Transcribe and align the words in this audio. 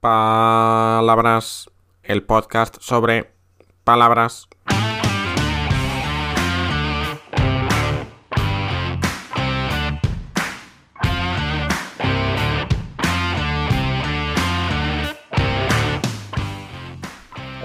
Palabras, 0.00 1.68
el 2.02 2.22
podcast 2.22 2.78
sobre 2.80 3.34
palabras. 3.84 4.48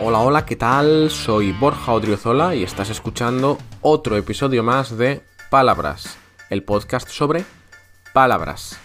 Hola, 0.04 0.20
hola, 0.20 0.46
¿qué 0.46 0.58
tal? 0.58 1.10
Soy 1.10 1.54
Borja 1.54 1.94
Odriozola 1.94 2.54
y 2.54 2.64
estás 2.64 2.90
escuchando 2.90 3.58
otro 3.80 4.18
episodio 4.18 4.62
más 4.62 4.98
de 4.98 5.24
Palabras, 5.50 6.18
el 6.50 6.64
podcast 6.64 7.08
sobre 7.08 7.46
palabras. 8.14 8.85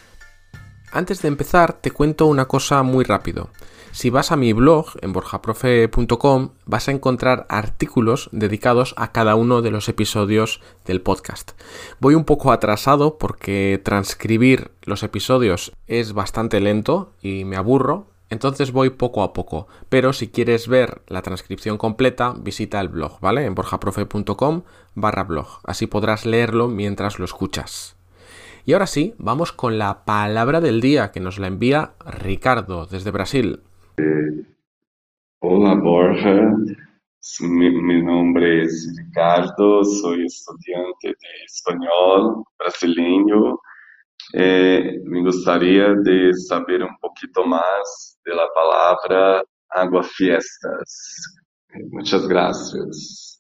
Antes 0.92 1.22
de 1.22 1.28
empezar, 1.28 1.74
te 1.74 1.92
cuento 1.92 2.26
una 2.26 2.46
cosa 2.46 2.82
muy 2.82 3.04
rápido. 3.04 3.50
Si 3.92 4.10
vas 4.10 4.30
a 4.30 4.36
mi 4.36 4.52
blog 4.52 4.86
en 5.02 5.12
borjaprofe.com 5.12 6.50
vas 6.64 6.88
a 6.88 6.92
encontrar 6.92 7.46
artículos 7.48 8.28
dedicados 8.32 8.94
a 8.96 9.10
cada 9.12 9.34
uno 9.34 9.62
de 9.62 9.70
los 9.70 9.88
episodios 9.88 10.60
del 10.86 11.00
podcast. 11.00 11.52
Voy 11.98 12.14
un 12.14 12.24
poco 12.24 12.52
atrasado 12.52 13.18
porque 13.18 13.80
transcribir 13.84 14.70
los 14.82 15.02
episodios 15.02 15.72
es 15.86 16.12
bastante 16.12 16.60
lento 16.60 17.12
y 17.20 17.44
me 17.44 17.56
aburro, 17.56 18.06
entonces 18.28 18.72
voy 18.72 18.90
poco 18.90 19.24
a 19.24 19.32
poco. 19.32 19.66
Pero 19.88 20.12
si 20.12 20.28
quieres 20.28 20.68
ver 20.68 21.02
la 21.08 21.22
transcripción 21.22 21.78
completa, 21.78 22.34
visita 22.36 22.80
el 22.80 22.88
blog, 22.88 23.20
¿vale? 23.20 23.44
En 23.44 23.56
borjaprofe.com 23.56 24.62
barra 24.94 25.24
blog. 25.24 25.60
Así 25.64 25.86
podrás 25.86 26.26
leerlo 26.26 26.68
mientras 26.68 27.18
lo 27.18 27.24
escuchas. 27.24 27.96
Y 28.64 28.72
ahora 28.72 28.86
sí, 28.86 29.14
vamos 29.18 29.52
con 29.52 29.78
la 29.78 30.04
palabra 30.04 30.60
del 30.60 30.80
día 30.80 31.12
que 31.12 31.20
nos 31.20 31.38
la 31.38 31.46
envía 31.46 31.94
Ricardo 32.04 32.86
desde 32.86 33.10
Brasil. 33.10 33.60
Hola 35.40 35.74
Borja, 35.74 36.54
mi, 37.40 38.02
nombre 38.02 38.64
es 38.64 38.94
Ricardo, 38.98 39.82
soy 39.84 40.26
estudiante 40.26 41.08
de 41.08 41.44
español 41.46 42.44
brasileño. 42.58 43.58
Eh, 44.34 45.00
me 45.04 45.22
gustaría 45.22 45.94
de 45.94 46.34
saber 46.34 46.82
un 46.82 46.96
poquito 47.00 47.44
más 47.44 48.18
de 48.24 48.34
la 48.34 48.46
palabra 48.54 49.44
aguafiestas. 49.70 51.40
Muchas 51.90 52.28
gracias. 52.28 53.39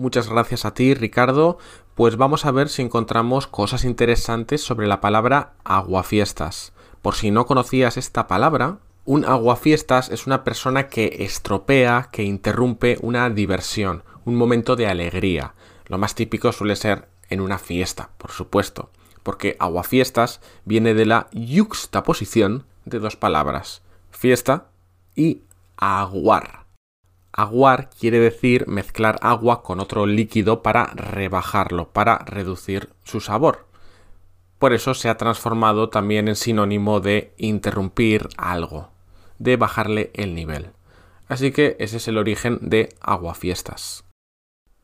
Muchas 0.00 0.30
gracias 0.30 0.64
a 0.64 0.72
ti, 0.72 0.94
Ricardo. 0.94 1.58
Pues 1.94 2.16
vamos 2.16 2.46
a 2.46 2.50
ver 2.52 2.70
si 2.70 2.80
encontramos 2.80 3.46
cosas 3.46 3.84
interesantes 3.84 4.62
sobre 4.62 4.86
la 4.86 5.02
palabra 5.02 5.52
aguafiestas. 5.62 6.72
Por 7.02 7.16
si 7.16 7.30
no 7.30 7.44
conocías 7.44 7.98
esta 7.98 8.26
palabra, 8.26 8.78
un 9.04 9.26
aguafiestas 9.26 10.08
es 10.08 10.26
una 10.26 10.42
persona 10.42 10.88
que 10.88 11.16
estropea, 11.18 12.08
que 12.10 12.22
interrumpe 12.22 12.96
una 13.02 13.28
diversión, 13.28 14.02
un 14.24 14.36
momento 14.36 14.74
de 14.74 14.86
alegría. 14.86 15.52
Lo 15.84 15.98
más 15.98 16.14
típico 16.14 16.50
suele 16.50 16.76
ser 16.76 17.06
en 17.28 17.42
una 17.42 17.58
fiesta, 17.58 18.08
por 18.16 18.30
supuesto, 18.30 18.88
porque 19.22 19.56
aguafiestas 19.58 20.40
viene 20.64 20.94
de 20.94 21.04
la 21.04 21.28
yuxtaposición 21.32 22.64
de 22.86 23.00
dos 23.00 23.16
palabras, 23.16 23.82
fiesta 24.10 24.68
y 25.14 25.42
aguar. 25.76 26.59
Aguar 27.40 27.88
quiere 27.98 28.20
decir 28.20 28.66
mezclar 28.68 29.18
agua 29.22 29.62
con 29.62 29.80
otro 29.80 30.04
líquido 30.04 30.62
para 30.62 30.84
rebajarlo, 30.94 31.88
para 31.88 32.18
reducir 32.18 32.90
su 33.02 33.20
sabor. 33.20 33.66
Por 34.58 34.74
eso 34.74 34.92
se 34.92 35.08
ha 35.08 35.16
transformado 35.16 35.88
también 35.88 36.28
en 36.28 36.36
sinónimo 36.36 37.00
de 37.00 37.32
interrumpir 37.38 38.28
algo, 38.36 38.90
de 39.38 39.56
bajarle 39.56 40.10
el 40.12 40.34
nivel. 40.34 40.72
Así 41.28 41.50
que 41.50 41.76
ese 41.80 41.96
es 41.96 42.08
el 42.08 42.18
origen 42.18 42.58
de 42.60 42.90
aguafiestas. 43.00 44.04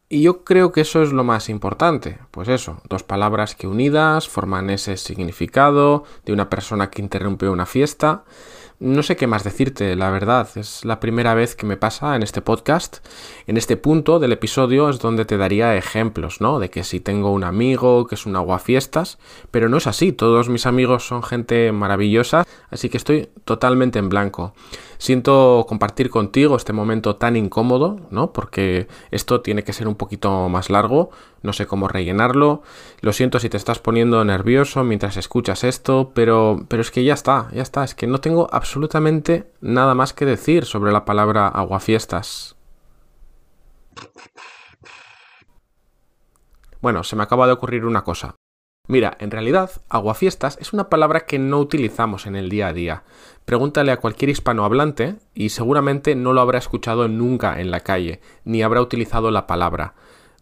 Y 0.08 0.22
yo 0.22 0.42
creo 0.42 0.72
que 0.72 0.80
eso 0.80 1.02
es 1.02 1.12
lo 1.12 1.24
más 1.24 1.50
importante. 1.50 2.20
Pues 2.30 2.48
eso, 2.48 2.80
dos 2.88 3.02
palabras 3.02 3.54
que 3.54 3.66
unidas 3.66 4.28
forman 4.28 4.70
ese 4.70 4.96
significado 4.96 6.04
de 6.24 6.32
una 6.32 6.48
persona 6.48 6.88
que 6.88 7.02
interrumpe 7.02 7.50
una 7.50 7.66
fiesta 7.66 8.24
no 8.78 9.02
sé 9.02 9.16
qué 9.16 9.26
más 9.26 9.42
decirte, 9.42 9.96
la 9.96 10.10
verdad. 10.10 10.48
Es 10.56 10.84
la 10.84 11.00
primera 11.00 11.34
vez 11.34 11.56
que 11.56 11.66
me 11.66 11.76
pasa 11.76 12.14
en 12.14 12.22
este 12.22 12.42
podcast. 12.42 12.98
En 13.46 13.56
este 13.56 13.76
punto 13.76 14.18
del 14.18 14.32
episodio 14.32 14.90
es 14.90 14.98
donde 14.98 15.24
te 15.24 15.38
daría 15.38 15.76
ejemplos, 15.76 16.40
¿no? 16.40 16.58
De 16.58 16.68
que 16.68 16.84
si 16.84 17.00
tengo 17.00 17.32
un 17.32 17.44
amigo 17.44 18.06
que 18.06 18.16
es 18.16 18.26
un 18.26 18.36
aguafiestas, 18.36 19.18
pero 19.50 19.68
no 19.68 19.78
es 19.78 19.86
así. 19.86 20.12
Todos 20.12 20.48
mis 20.48 20.66
amigos 20.66 21.06
son 21.06 21.22
gente 21.22 21.72
maravillosa, 21.72 22.46
así 22.70 22.90
que 22.90 22.98
estoy 22.98 23.30
totalmente 23.44 23.98
en 23.98 24.10
blanco. 24.10 24.52
Siento 24.98 25.66
compartir 25.68 26.10
contigo 26.10 26.56
este 26.56 26.72
momento 26.72 27.16
tan 27.16 27.36
incómodo, 27.36 28.00
¿no? 28.10 28.32
Porque 28.32 28.88
esto 29.10 29.40
tiene 29.40 29.62
que 29.62 29.72
ser 29.72 29.88
un 29.88 29.94
poquito 29.94 30.48
más 30.48 30.70
largo. 30.70 31.10
No 31.42 31.52
sé 31.52 31.66
cómo 31.66 31.86
rellenarlo. 31.86 32.62
Lo 33.00 33.12
siento 33.12 33.38
si 33.38 33.48
te 33.48 33.56
estás 33.56 33.78
poniendo 33.78 34.24
nervioso 34.24 34.84
mientras 34.84 35.16
escuchas 35.16 35.64
esto, 35.64 36.12
pero, 36.14 36.64
pero 36.68 36.82
es 36.82 36.90
que 36.90 37.04
ya 37.04 37.14
está, 37.14 37.48
ya 37.52 37.62
está. 37.62 37.84
Es 37.84 37.94
que 37.94 38.06
no 38.06 38.20
tengo 38.20 38.48
absolutamente 38.50 38.65
nada 39.60 39.94
más 39.94 40.12
que 40.12 40.24
decir 40.24 40.64
sobre 40.64 40.92
la 40.92 41.04
palabra 41.04 41.48
aguafiestas. 41.48 42.56
Bueno, 46.80 47.02
se 47.04 47.16
me 47.16 47.22
acaba 47.22 47.46
de 47.46 47.52
ocurrir 47.52 47.84
una 47.84 48.04
cosa. 48.04 48.36
Mira, 48.88 49.16
en 49.18 49.32
realidad, 49.32 49.70
aguafiestas 49.88 50.58
es 50.60 50.72
una 50.72 50.88
palabra 50.88 51.26
que 51.26 51.38
no 51.38 51.58
utilizamos 51.58 52.26
en 52.26 52.36
el 52.36 52.48
día 52.48 52.68
a 52.68 52.72
día. 52.72 53.02
Pregúntale 53.44 53.90
a 53.90 53.96
cualquier 53.96 54.30
hispanohablante 54.30 55.16
y 55.34 55.48
seguramente 55.48 56.14
no 56.14 56.32
lo 56.32 56.40
habrá 56.40 56.58
escuchado 56.58 57.08
nunca 57.08 57.60
en 57.60 57.70
la 57.70 57.80
calle, 57.80 58.20
ni 58.44 58.62
habrá 58.62 58.80
utilizado 58.80 59.30
la 59.30 59.46
palabra. 59.46 59.94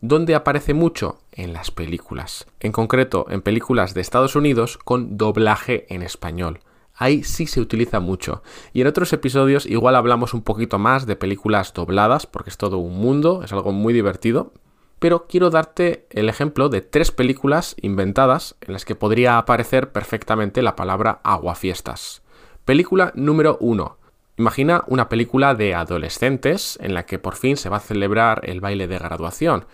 ¿Dónde 0.02 0.34
aparece 0.34 0.74
mucho? 0.74 1.20
En 1.32 1.54
las 1.54 1.70
películas. 1.70 2.46
En 2.60 2.72
concreto, 2.72 3.26
en 3.30 3.40
películas 3.40 3.94
de 3.94 4.02
Estados 4.02 4.36
Unidos 4.36 4.76
con 4.76 5.16
doblaje 5.16 5.86
en 5.88 6.02
español. 6.02 6.60
Ahí 6.96 7.24
sí 7.24 7.46
se 7.46 7.60
utiliza 7.60 8.00
mucho. 8.00 8.42
Y 8.72 8.80
en 8.80 8.86
otros 8.86 9.12
episodios 9.12 9.66
igual 9.66 9.96
hablamos 9.96 10.32
un 10.32 10.42
poquito 10.42 10.78
más 10.78 11.06
de 11.06 11.16
películas 11.16 11.72
dobladas, 11.74 12.26
porque 12.26 12.50
es 12.50 12.56
todo 12.56 12.78
un 12.78 12.96
mundo, 12.96 13.42
es 13.42 13.52
algo 13.52 13.72
muy 13.72 13.92
divertido. 13.92 14.52
Pero 15.00 15.26
quiero 15.26 15.50
darte 15.50 16.06
el 16.10 16.28
ejemplo 16.28 16.68
de 16.68 16.80
tres 16.80 17.10
películas 17.10 17.74
inventadas 17.82 18.54
en 18.60 18.72
las 18.72 18.84
que 18.84 18.94
podría 18.94 19.38
aparecer 19.38 19.90
perfectamente 19.92 20.62
la 20.62 20.76
palabra 20.76 21.20
aguafiestas. 21.24 22.22
Película 22.64 23.12
número 23.14 23.58
1. 23.60 23.98
Imagina 24.36 24.84
una 24.86 25.08
película 25.08 25.54
de 25.54 25.74
adolescentes 25.74 26.78
en 26.80 26.94
la 26.94 27.06
que 27.06 27.18
por 27.18 27.36
fin 27.36 27.56
se 27.56 27.68
va 27.68 27.76
a 27.76 27.80
celebrar 27.80 28.40
el 28.44 28.60
baile 28.60 28.86
de 28.86 28.98
graduación. 28.98 29.66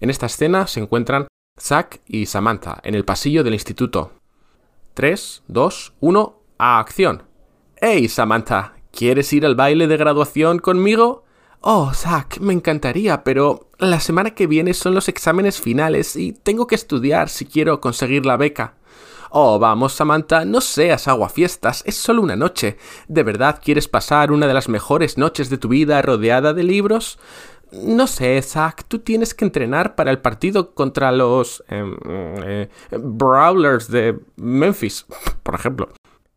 En 0.00 0.10
esta 0.10 0.26
escena 0.26 0.66
se 0.66 0.80
encuentran 0.80 1.26
Zack 1.58 2.00
y 2.06 2.26
Samantha 2.26 2.80
en 2.84 2.94
el 2.94 3.04
pasillo 3.04 3.42
del 3.44 3.54
instituto. 3.54 4.12
3, 4.94 5.42
2, 5.48 5.94
1, 6.00 6.38
a 6.58 6.78
acción. 6.78 7.24
¡Hey, 7.80 8.08
Samantha! 8.08 8.74
¿Quieres 8.90 9.32
ir 9.32 9.44
al 9.44 9.54
baile 9.54 9.86
de 9.86 9.96
graduación 9.96 10.58
conmigo? 10.58 11.24
Oh, 11.60 11.92
Zack, 11.92 12.38
me 12.40 12.52
encantaría, 12.52 13.24
pero 13.24 13.68
la 13.78 14.00
semana 14.00 14.30
que 14.30 14.46
viene 14.46 14.72
son 14.72 14.94
los 14.94 15.08
exámenes 15.08 15.60
finales 15.60 16.16
y 16.16 16.32
tengo 16.32 16.66
que 16.66 16.76
estudiar 16.76 17.28
si 17.28 17.44
quiero 17.44 17.80
conseguir 17.80 18.24
la 18.24 18.36
beca. 18.36 18.76
Oh, 19.30 19.58
vamos, 19.58 19.92
Samantha, 19.92 20.44
no 20.44 20.60
seas 20.60 21.08
aguafiestas, 21.08 21.82
es 21.86 21.96
solo 21.96 22.22
una 22.22 22.36
noche. 22.36 22.78
¿De 23.08 23.22
verdad 23.22 23.60
quieres 23.62 23.88
pasar 23.88 24.32
una 24.32 24.46
de 24.46 24.54
las 24.54 24.68
mejores 24.68 25.18
noches 25.18 25.50
de 25.50 25.58
tu 25.58 25.68
vida 25.68 26.00
rodeada 26.00 26.54
de 26.54 26.62
libros? 26.62 27.18
No 27.72 28.06
sé, 28.06 28.40
Zack, 28.40 28.84
tú 28.86 29.00
tienes 29.00 29.34
que 29.34 29.44
entrenar 29.44 29.96
para 29.96 30.10
el 30.10 30.20
partido 30.20 30.72
contra 30.72 31.10
los 31.10 31.64
em, 31.68 31.96
eh, 32.44 32.68
Brawlers 32.92 33.90
de 33.90 34.18
Memphis, 34.36 35.04
por 35.42 35.54
ejemplo. 35.56 35.88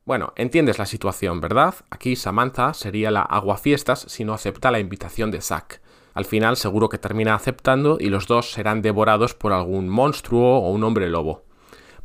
Bueno, 0.10 0.34
entiendes 0.36 0.80
la 0.80 0.88
situación, 0.88 1.40
¿verdad? 1.40 1.76
Aquí 1.92 2.16
Samantha 2.16 2.74
sería 2.74 3.12
la 3.12 3.22
aguafiestas 3.22 4.08
si 4.08 4.26
no 4.26 4.34
acepta 4.34 4.72
la 4.72 4.80
invitación 4.80 5.30
de 5.30 5.40
Zack. 5.40 5.84
Al 6.16 6.26
final 6.26 6.58
seguro 6.58 6.90
que 6.90 6.98
termina 6.98 7.36
aceptando 7.36 7.98
y 8.00 8.10
los 8.10 8.26
dos 8.26 8.52
serán 8.52 8.82
devorados 8.82 9.36
por 9.36 9.54
algún 9.54 9.88
monstruo 9.88 10.62
o 10.62 10.72
un 10.72 10.84
hombre 10.84 11.10
lobo. 11.10 11.44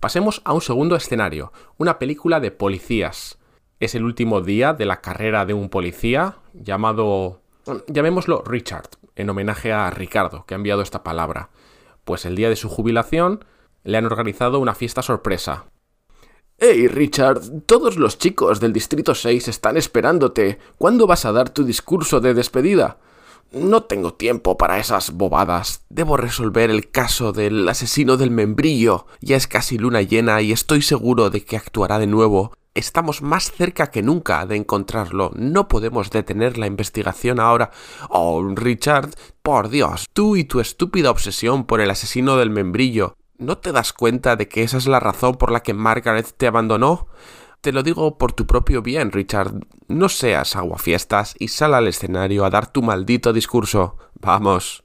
Pasemos 0.01 0.43
a 0.45 0.53
un 0.53 0.61
segundo 0.61 0.97
escenario, 0.97 1.51
una 1.79 1.99
película 1.99 2.41
de 2.41 2.51
policías. 2.51 3.39
Es 3.81 3.95
el 3.95 4.05
último 4.05 4.43
día 4.43 4.75
de 4.75 4.85
la 4.85 5.01
carrera 5.01 5.47
de 5.47 5.55
un 5.55 5.71
policía 5.71 6.41
llamado... 6.53 7.41
llamémoslo 7.87 8.43
Richard, 8.45 8.91
en 9.17 9.31
homenaje 9.31 9.73
a 9.73 9.89
Ricardo, 9.89 10.45
que 10.45 10.53
ha 10.53 10.59
enviado 10.59 10.83
esta 10.83 11.03
palabra. 11.03 11.49
Pues 12.05 12.27
el 12.27 12.37
día 12.37 12.51
de 12.51 12.57
su 12.57 12.69
jubilación 12.69 13.47
le 13.83 13.97
han 13.97 14.05
organizado 14.05 14.59
una 14.59 14.75
fiesta 14.75 15.01
sorpresa. 15.01 15.65
Hey, 16.57 16.87
Richard, 16.87 17.41
todos 17.67 17.97
los 17.97 18.17
chicos 18.17 18.61
del 18.61 18.73
Distrito 18.73 19.17
6 19.17 19.49
están 19.49 19.77
esperándote. 19.77 20.61
¿Cuándo 20.79 21.09
vas 21.09 21.25
a 21.25 21.33
dar 21.33 21.51
tu 21.51 21.65
discurso 21.65 22.21
de 22.21 22.33
despedida? 22.33 22.99
No 23.51 23.83
tengo 23.83 24.15
tiempo 24.15 24.57
para 24.57 24.79
esas 24.79 25.11
bobadas. 25.11 25.85
Debo 25.89 26.17
resolver 26.17 26.71
el 26.71 26.93
caso 26.93 27.33
del 27.33 27.69
asesino 27.69 28.17
del 28.17 28.31
membrillo. 28.31 29.07
Ya 29.21 29.37
es 29.37 29.49
casi 29.49 29.79
luna 29.79 30.03
llena 30.03 30.43
y 30.43 30.53
estoy 30.53 30.83
seguro 30.83 31.29
de 31.29 31.45
que 31.45 31.57
actuará 31.57 31.99
de 31.99 32.07
nuevo. 32.07 32.53
estamos 32.75 33.21
más 33.21 33.51
cerca 33.51 33.89
que 33.89 34.03
nunca 34.03 34.47
de 34.47 34.55
encontrarlo. 34.55 35.33
No 35.35 35.67
podemos 35.67 36.11
detener 36.11 36.57
la 36.57 36.69
investigación 36.69 37.41
ahora. 37.41 37.73
Oh, 38.11 38.41
Richard, 38.55 39.11
por 39.43 39.71
Dios, 39.71 40.07
tú 40.13 40.37
y 40.37 40.45
tu 40.45 40.61
estúpida 40.61 41.11
obsesión 41.11 41.65
por 41.65 41.81
el 41.81 41.91
asesino 41.91 42.37
del 42.37 42.51
membrillo. 42.51 43.17
¿No 43.45 43.59
te 43.59 43.73
das 43.73 43.93
cuenta 43.93 44.37
de 44.37 44.49
que 44.49 44.63
esa 44.63 44.79
es 44.79 44.87
la 44.87 45.01
razón 45.01 45.35
por 45.35 45.53
la 45.53 45.63
que 45.63 45.75
Margaret 45.75 46.27
te 46.35 46.47
abandonó? 46.47 47.09
Te 47.61 47.73
lo 47.73 47.83
digo 47.83 48.17
por 48.17 48.33
tu 48.33 48.47
propio 48.47 48.81
bien, 48.81 49.13
Richard. 49.13 49.53
No 49.87 50.09
seas 50.09 50.57
aguafiestas 50.57 51.35
y 51.39 51.49
sal 51.49 51.75
al 51.75 51.87
escenario 51.87 52.47
a 52.47 52.51
dar 52.51 52.73
tu 52.73 52.83
maldito 52.83 53.35
discurso. 53.35 53.99
Vamos. 54.15 54.83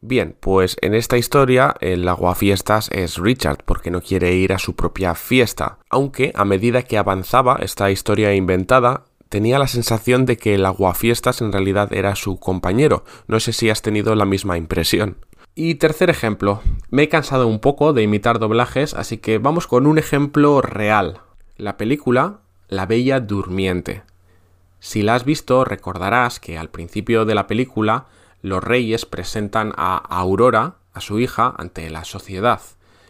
Bien, 0.00 0.36
pues 0.40 0.76
en 0.80 0.94
esta 0.94 1.16
historia 1.16 1.76
el 1.80 2.08
aguafiestas 2.08 2.90
es 2.90 3.18
Richard 3.18 3.58
porque 3.64 3.92
no 3.92 4.00
quiere 4.00 4.34
ir 4.34 4.52
a 4.52 4.58
su 4.58 4.74
propia 4.74 5.14
fiesta, 5.14 5.78
aunque 5.88 6.32
a 6.34 6.44
medida 6.44 6.82
que 6.82 6.98
avanzaba 6.98 7.60
esta 7.62 7.88
historia 7.92 8.34
inventada, 8.34 9.04
tenía 9.28 9.60
la 9.60 9.68
sensación 9.68 10.26
de 10.26 10.36
que 10.36 10.56
el 10.56 10.66
aguafiestas 10.66 11.40
en 11.40 11.52
realidad 11.52 11.92
era 11.92 12.16
su 12.16 12.40
compañero. 12.40 13.04
No 13.28 13.38
sé 13.38 13.52
si 13.52 13.70
has 13.70 13.80
tenido 13.80 14.16
la 14.16 14.24
misma 14.24 14.58
impresión. 14.58 15.18
Y 15.54 15.74
tercer 15.74 16.08
ejemplo, 16.08 16.62
me 16.88 17.02
he 17.02 17.08
cansado 17.10 17.46
un 17.46 17.58
poco 17.58 17.92
de 17.92 18.02
imitar 18.02 18.38
doblajes, 18.38 18.94
así 18.94 19.18
que 19.18 19.36
vamos 19.36 19.66
con 19.66 19.86
un 19.86 19.98
ejemplo 19.98 20.62
real. 20.62 21.20
La 21.58 21.76
película 21.76 22.38
La 22.68 22.86
Bella 22.86 23.20
Durmiente. 23.20 24.02
Si 24.80 25.02
la 25.02 25.14
has 25.14 25.26
visto, 25.26 25.66
recordarás 25.66 26.40
que 26.40 26.56
al 26.56 26.70
principio 26.70 27.26
de 27.26 27.34
la 27.34 27.46
película 27.46 28.06
los 28.40 28.64
reyes 28.64 29.04
presentan 29.04 29.74
a 29.76 29.98
Aurora, 29.98 30.76
a 30.94 31.02
su 31.02 31.20
hija, 31.20 31.54
ante 31.58 31.90
la 31.90 32.04
sociedad, 32.04 32.62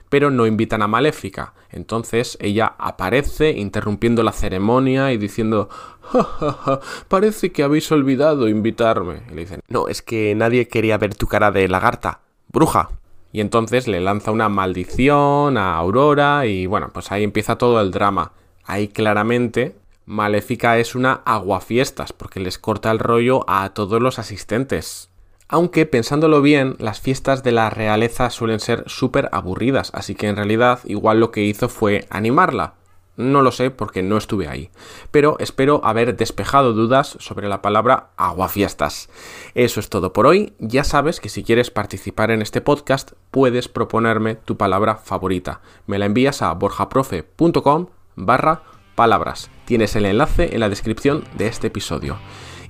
pero 0.08 0.32
no 0.32 0.44
invitan 0.44 0.82
a 0.82 0.88
Maléfica. 0.88 1.54
Entonces 1.70 2.36
ella 2.40 2.74
aparece 2.76 3.52
interrumpiendo 3.52 4.24
la 4.24 4.32
ceremonia 4.32 5.12
y 5.12 5.16
diciendo 5.16 5.68
ja, 6.00 6.24
ja, 6.24 6.52
ja, 6.52 6.80
parece 7.06 7.52
que 7.52 7.62
habéis 7.62 7.92
olvidado 7.92 8.48
invitarme. 8.48 9.22
Y 9.30 9.34
le 9.34 9.42
dicen, 9.42 9.60
no, 9.68 9.86
es 9.86 10.02
que 10.02 10.34
nadie 10.34 10.66
quería 10.66 10.98
ver 10.98 11.14
tu 11.14 11.28
cara 11.28 11.52
de 11.52 11.68
lagarta, 11.68 12.20
bruja. 12.52 12.90
Y 13.32 13.40
entonces 13.40 13.88
le 13.88 14.00
lanza 14.00 14.31
una 14.31 14.49
maldición 14.49 15.56
a 15.56 15.76
Aurora 15.76 16.46
y 16.46 16.66
bueno, 16.66 16.90
pues 16.93 17.10
ahí 17.10 17.25
empieza 17.25 17.56
todo 17.56 17.81
el 17.81 17.90
drama. 17.90 18.32
Ahí 18.64 18.88
claramente 18.88 19.76
Maléfica 20.04 20.78
es 20.78 20.94
una 20.94 21.22
aguafiestas 21.25 22.12
porque 22.12 22.40
les 22.40 22.58
corta 22.58 22.90
el 22.90 22.99
rollo 22.99 23.44
a 23.49 23.70
todos 23.70 24.02
los 24.02 24.19
asistentes. 24.19 25.10
Aunque 25.49 25.87
pensándolo 25.87 26.43
bien, 26.43 26.76
las 26.78 27.00
fiestas 27.00 27.43
de 27.43 27.52
la 27.52 27.70
realeza 27.70 28.31
suelen 28.31 28.58
ser 28.58 28.84
súper 28.87 29.28
aburridas, 29.32 29.90
así 29.94 30.14
que 30.14 30.28
en 30.28 30.37
realidad 30.37 30.81
igual 30.84 31.20
lo 31.20 31.31
que 31.31 31.44
hizo 31.44 31.69
fue 31.69 32.06
animarla. 32.10 32.75
No 33.17 33.43
lo 33.43 33.53
sé 33.53 33.70
porque 33.70 34.03
no 34.03 34.17
estuve 34.17 34.49
ahí, 34.49 34.70
pero 35.11 35.37
espero 35.38 35.81
haber 35.85 36.17
despejado 36.17 36.73
dudas 36.73 37.17
sobre 37.20 37.49
la 37.49 37.61
palabra 37.61 38.11
aguafiestas. 38.17 39.11
Eso 39.55 39.81
es 39.81 39.91
todo 39.91 40.12
por 40.12 40.26
hoy. 40.26 40.55
Ya 40.59 40.82
sabes 40.82 41.20
que 41.20 41.29
si 41.29 41.44
quieres 41.44 41.70
participar 41.70 42.31
en 42.31 42.41
este 42.41 42.62
podcast 42.62 43.12
puedes 43.31 43.69
proponerme 43.69 44.37
tu 44.37 44.56
palabra 44.56 44.97
favorita. 44.97 45.61
Me 45.87 45.99
la 45.99 46.06
envías 46.06 46.41
a 46.41 46.53
borjaprofe.com 46.55 47.88
barra 48.17 48.62
palabras. 48.94 49.50
Tienes 49.67 49.94
el 49.97 50.06
enlace 50.06 50.55
en 50.55 50.61
la 50.61 50.69
descripción 50.69 51.25
de 51.37 51.49
este 51.49 51.67
episodio. 51.67 52.19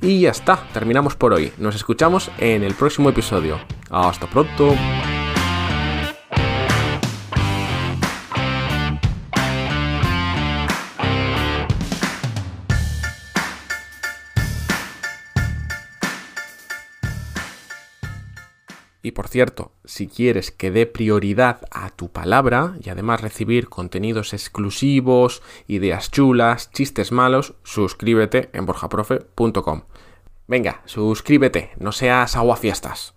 Y 0.00 0.20
ya 0.20 0.30
está, 0.30 0.66
terminamos 0.72 1.14
por 1.14 1.32
hoy. 1.32 1.52
Nos 1.58 1.76
escuchamos 1.76 2.30
en 2.38 2.64
el 2.64 2.74
próximo 2.74 3.10
episodio. 3.10 3.60
Hasta 3.90 4.26
pronto. 4.26 4.74
Por 19.12 19.28
cierto, 19.28 19.72
si 19.84 20.08
quieres 20.08 20.50
que 20.50 20.70
dé 20.70 20.86
prioridad 20.86 21.60
a 21.70 21.90
tu 21.90 22.10
palabra 22.10 22.76
y 22.82 22.90
además 22.90 23.20
recibir 23.20 23.68
contenidos 23.68 24.32
exclusivos, 24.32 25.42
ideas 25.66 26.10
chulas, 26.10 26.70
chistes 26.72 27.12
malos, 27.12 27.54
suscríbete 27.62 28.50
en 28.52 28.66
borjaprofe.com. 28.66 29.82
Venga, 30.48 30.82
suscríbete, 30.86 31.70
no 31.78 31.92
seas 31.92 32.36
aguafiestas. 32.36 33.14